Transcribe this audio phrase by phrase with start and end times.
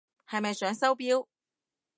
[0.27, 1.27] 係咪想收錶？